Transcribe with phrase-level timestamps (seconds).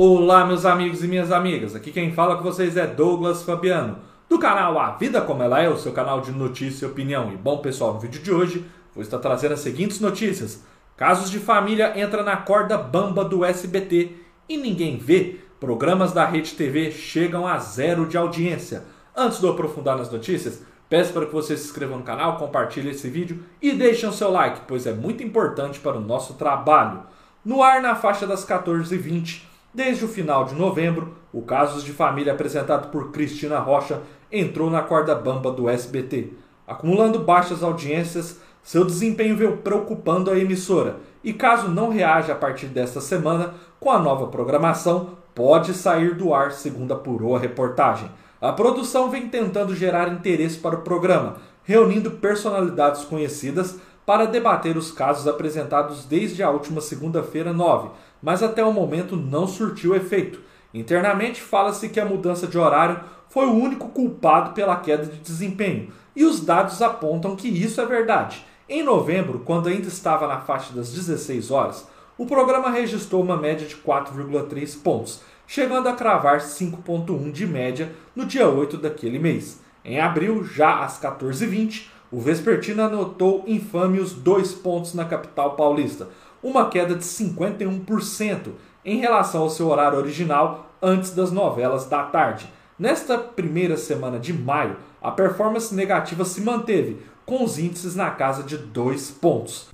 [0.00, 1.74] Olá, meus amigos e minhas amigas.
[1.74, 3.98] Aqui quem fala com vocês é Douglas Fabiano,
[4.28, 7.32] do canal A Vida Como Ela É, o seu canal de notícia e opinião.
[7.32, 8.64] E bom, pessoal, no vídeo de hoje
[8.94, 10.62] vou estar trazendo as seguintes notícias:
[10.96, 14.12] Casos de família entra na corda bamba do SBT
[14.48, 15.40] e ninguém vê.
[15.58, 18.84] Programas da Rede TV chegam a zero de audiência.
[19.16, 22.90] Antes de eu aprofundar nas notícias, peço para que você se inscreva no canal, compartilhe
[22.90, 27.02] esse vídeo e deixe o seu like, pois é muito importante para o nosso trabalho.
[27.44, 32.32] No ar na faixa das 14h20 Desde o final de novembro, o Casos de Família
[32.32, 34.00] apresentado por Cristina Rocha
[34.32, 36.32] entrou na corda bamba do SBT.
[36.66, 42.68] Acumulando baixas audiências, seu desempenho veio preocupando a emissora e, caso não reaja a partir
[42.68, 48.10] desta semana, com a nova programação, pode sair do ar, segundo apurou a reportagem.
[48.40, 54.90] A produção vem tentando gerar interesse para o programa, reunindo personalidades conhecidas para debater os
[54.90, 57.90] casos apresentados desde a última segunda-feira 9
[58.22, 60.40] mas até o momento não surtiu efeito.
[60.72, 65.92] Internamente, fala-se que a mudança de horário foi o único culpado pela queda de desempenho,
[66.14, 68.44] e os dados apontam que isso é verdade.
[68.68, 71.88] Em novembro, quando ainda estava na faixa das 16 horas,
[72.18, 78.26] o programa registrou uma média de 4,3 pontos, chegando a cravar 5,1 de média no
[78.26, 79.60] dia 8 daquele mês.
[79.84, 86.08] Em abril, já às 14h20, o Vespertino anotou infâmios 2 pontos na capital paulista,
[86.42, 88.52] uma queda de 51%
[88.84, 92.52] em relação ao seu horário original antes das novelas da tarde.
[92.78, 98.42] Nesta primeira semana de maio, a performance negativa se manteve, com os índices na casa
[98.42, 99.68] de 2 pontos.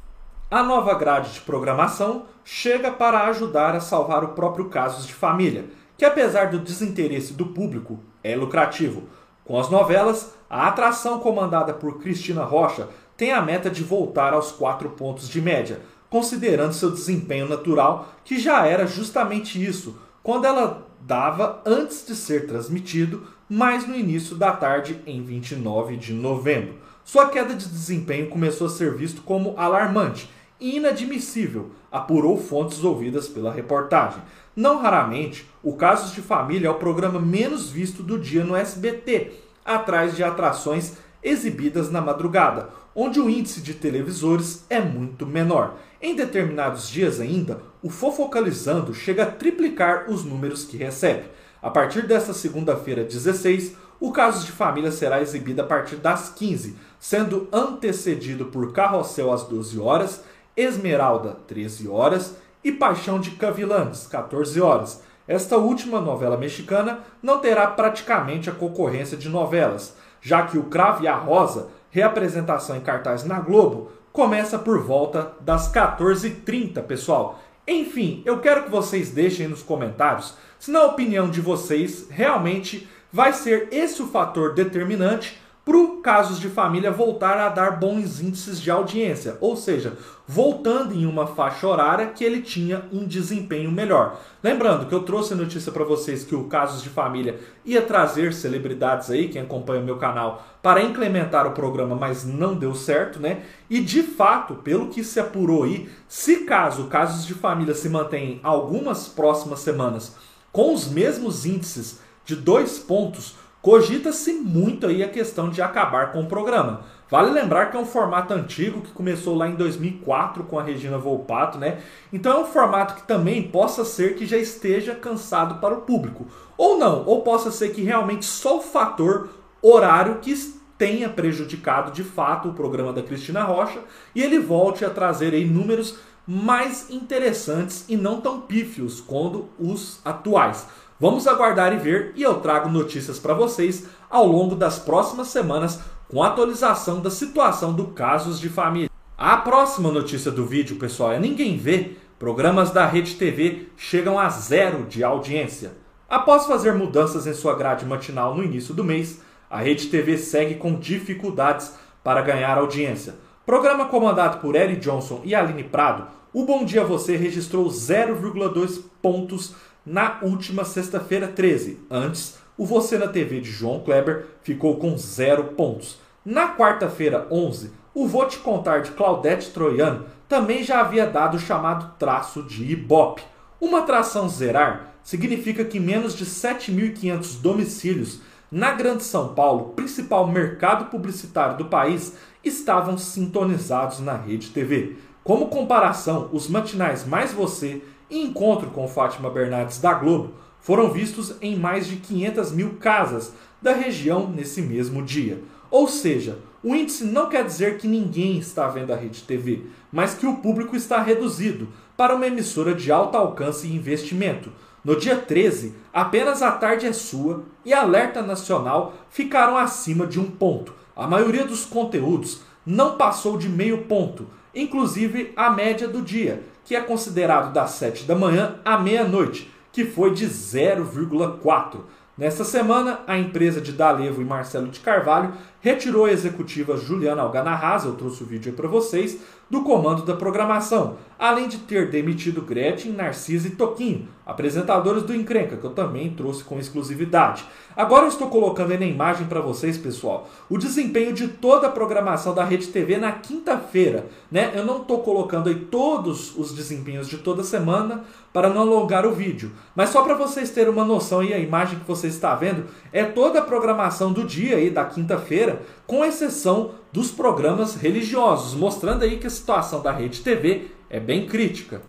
[0.50, 5.66] A nova grade de programação chega para ajudar a salvar o próprio Casos de Família,
[5.96, 9.04] que apesar do desinteresse do público, é lucrativo.
[9.44, 14.50] Com as novelas, a atração comandada por Cristina Rocha tem a meta de voltar aos
[14.50, 15.80] 4 pontos de média,
[16.14, 22.46] considerando seu desempenho natural, que já era justamente isso, quando ela dava antes de ser
[22.46, 26.74] transmitido, mais no início da tarde em 29 de novembro.
[27.04, 30.30] Sua queda de desempenho começou a ser visto como alarmante
[30.60, 34.22] e inadmissível, apurou fontes ouvidas pela reportagem.
[34.54, 39.32] Não raramente, o Casos de Família é o programa menos visto do dia no SBT,
[39.64, 40.92] atrás de atrações
[41.24, 45.76] exibidas na madrugada, onde o índice de televisores é muito menor.
[46.00, 51.24] Em determinados dias ainda, o Fofocalizando chega a triplicar os números que recebe.
[51.62, 56.76] A partir desta segunda-feira 16, o Casos de Família será exibido a partir das 15,
[57.00, 60.22] sendo antecedido por Carrossel às 12 horas,
[60.56, 65.02] Esmeralda 13 horas e Paixão de Cavilanes 14 horas.
[65.26, 71.04] Esta última novela mexicana não terá praticamente a concorrência de novelas, já que o Cravo
[71.04, 77.38] e a Rosa, reapresentação em cartaz na Globo, começa por volta das 14h30, pessoal.
[77.68, 83.34] Enfim, eu quero que vocês deixem nos comentários se na opinião de vocês realmente vai
[83.34, 88.70] ser esse o fator determinante para Casos de Família voltar a dar bons índices de
[88.70, 89.94] audiência, ou seja,
[90.28, 94.20] voltando em uma faixa horária que ele tinha um desempenho melhor.
[94.42, 98.34] Lembrando que eu trouxe a notícia para vocês que o Casos de Família ia trazer
[98.34, 103.18] celebridades aí, quem acompanha o meu canal, para implementar o programa, mas não deu certo,
[103.18, 103.42] né?
[103.70, 108.40] E de fato, pelo que se apurou aí, se caso Casos de Família se mantém
[108.42, 110.14] algumas próximas semanas
[110.52, 116.20] com os mesmos índices de dois pontos, cogita-se muito aí a questão de acabar com
[116.20, 116.82] o programa.
[117.10, 120.98] Vale lembrar que é um formato antigo que começou lá em 2004 com a Regina
[120.98, 121.78] Volpato, né?
[122.12, 126.26] Então é um formato que também possa ser que já esteja cansado para o público.
[126.58, 129.30] Ou não, ou possa ser que realmente só o fator
[129.62, 130.34] horário que
[130.76, 133.80] tenha prejudicado de fato o programa da Cristina Rocha
[134.14, 140.00] e ele volte a trazer aí números mais interessantes e não tão pífios quando os
[140.04, 140.66] atuais.
[141.04, 145.80] Vamos aguardar e ver e eu trago notícias para vocês ao longo das próximas semanas
[146.08, 148.88] com atualização da situação do casos de família.
[149.14, 151.90] A próxima notícia do vídeo, pessoal, é ninguém vê.
[152.18, 155.72] Programas da Rede TV chegam a zero de audiência.
[156.08, 159.20] Após fazer mudanças em sua grade matinal no início do mês,
[159.50, 163.16] a Rede TV segue com dificuldades para ganhar audiência.
[163.44, 169.54] Programa comandado por Eric Johnson e Aline Prado, o Bom Dia Você registrou 0,2 pontos
[169.84, 171.80] na última sexta-feira 13.
[171.90, 175.98] Antes, o Você na TV de João Kleber ficou com 0 pontos.
[176.24, 181.40] Na quarta-feira 11, o Vou Te Contar de Claudete Troiano também já havia dado o
[181.40, 183.22] chamado traço de Ibope.
[183.60, 188.20] Uma tração zerar significa que menos de 7.500 domicílios
[188.50, 194.96] na Grande São Paulo, principal mercado publicitário do país, estavam sintonizados na rede TV.
[195.24, 201.34] Como comparação, os matinais Mais Você e encontro com Fátima Bernardes da Globo foram vistos
[201.42, 205.42] em mais de 500 mil casas da região nesse mesmo dia.
[205.70, 210.14] Ou seja, o índice não quer dizer que ninguém está vendo a Rede TV, mas
[210.14, 214.50] que o público está reduzido para uma emissora de alto alcance e investimento.
[214.84, 220.30] No dia 13, apenas A Tarde é Sua e Alerta Nacional ficaram acima de um
[220.30, 220.74] ponto.
[220.96, 226.74] A maioria dos conteúdos não passou de meio ponto, inclusive a média do dia, que
[226.74, 231.80] é considerado das 7 da manhã à meia-noite, que foi de 0,4.
[232.16, 235.34] Nesta semana, a empresa de Dalevo e Marcelo de Carvalho
[235.64, 239.18] retirou a executiva Juliana Alganarraz, eu trouxe o vídeo aí para vocês,
[239.48, 245.56] do comando da programação, além de ter demitido Gretchen, Narcisa e Toquinho, apresentadores do Encrenca,
[245.56, 247.44] que eu também trouxe com exclusividade.
[247.76, 251.70] Agora eu estou colocando aí na imagem para vocês, pessoal, o desempenho de toda a
[251.70, 254.06] programação da Rede TV na quinta-feira.
[254.30, 254.52] Né?
[254.54, 259.12] Eu não estou colocando aí todos os desempenhos de toda semana para não alongar o
[259.12, 262.64] vídeo, mas só para vocês terem uma noção aí, a imagem que você está vendo
[262.92, 265.53] é toda a programação do dia aí, da quinta-feira,
[265.86, 271.26] com exceção dos programas religiosos, mostrando aí que a situação da Rede TV é bem
[271.26, 271.82] crítica.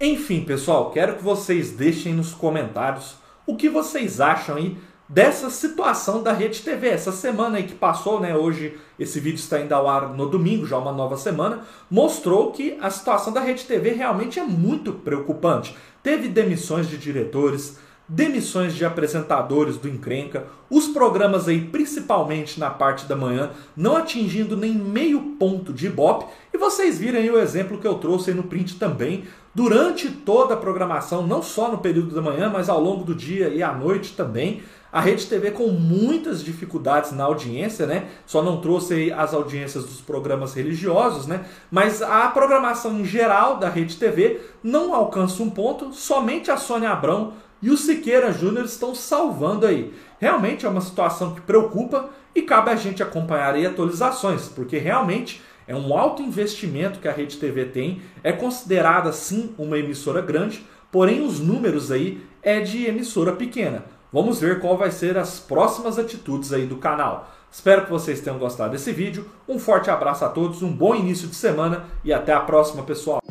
[0.00, 3.16] Enfim, pessoal, quero que vocês deixem nos comentários
[3.46, 4.76] o que vocês acham aí
[5.08, 6.88] dessa situação da Rede TV.
[6.88, 8.36] Essa semana aí que passou, né?
[8.36, 11.60] Hoje esse vídeo está indo ao ar no domingo, já uma nova semana,
[11.90, 15.76] mostrou que a situação da Rede TV realmente é muito preocupante.
[16.02, 23.06] Teve demissões de diretores, demissões de apresentadores do Encrenca, os programas aí, principalmente na parte
[23.06, 27.78] da manhã, não atingindo nem meio ponto de Ibope, e vocês viram aí o exemplo
[27.78, 29.24] que eu trouxe no print também,
[29.54, 33.48] durante toda a programação, não só no período da manhã, mas ao longo do dia
[33.48, 34.62] e à noite também,
[34.92, 38.06] a Rede TV com muitas dificuldades na audiência, né?
[38.24, 41.44] Só não trouxe as audiências dos programas religiosos, né?
[41.70, 46.90] Mas a programação em geral da Rede TV não alcança um ponto, somente a Sônia
[46.90, 49.92] Abrão e o Siqueira Júnior estão salvando aí.
[50.18, 55.42] Realmente é uma situação que preocupa e cabe a gente acompanhar aí atualizações, porque realmente
[55.66, 60.64] é um alto investimento que a Rede TV tem, é considerada sim uma emissora grande,
[60.92, 63.84] porém os números aí é de emissora pequena.
[64.12, 67.32] Vamos ver qual vai ser as próximas atitudes aí do canal.
[67.50, 69.26] Espero que vocês tenham gostado desse vídeo.
[69.48, 73.25] Um forte abraço a todos, um bom início de semana e até a próxima, pessoal.